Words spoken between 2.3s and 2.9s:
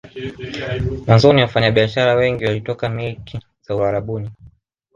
walitoka